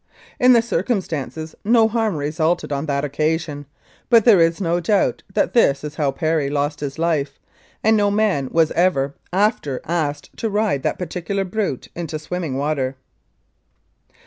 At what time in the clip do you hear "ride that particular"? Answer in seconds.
10.49-11.45